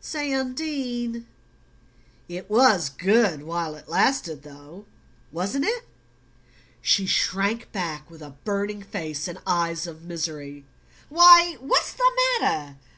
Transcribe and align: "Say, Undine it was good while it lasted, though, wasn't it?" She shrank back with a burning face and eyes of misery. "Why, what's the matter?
"Say, 0.00 0.32
Undine 0.32 1.26
it 2.26 2.48
was 2.48 2.88
good 2.88 3.42
while 3.42 3.74
it 3.74 3.90
lasted, 3.90 4.42
though, 4.42 4.86
wasn't 5.30 5.66
it?" 5.66 5.86
She 6.80 7.04
shrank 7.04 7.70
back 7.72 8.10
with 8.10 8.22
a 8.22 8.30
burning 8.42 8.82
face 8.82 9.28
and 9.28 9.38
eyes 9.46 9.86
of 9.86 10.04
misery. 10.04 10.64
"Why, 11.10 11.58
what's 11.60 11.92
the 11.92 12.10
matter? 12.40 12.78